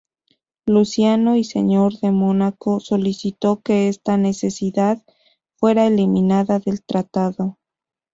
Luciano 0.65 1.35
I, 1.37 1.43
Señor 1.43 1.99
de 1.99 2.09
Mónaco, 2.09 2.79
solicitó 2.79 3.61
que 3.61 3.87
esta 3.87 4.17
necesidad 4.17 5.03
fuera 5.59 5.85
eliminada 5.85 6.57
del 6.57 6.81
tratado. 6.83 7.59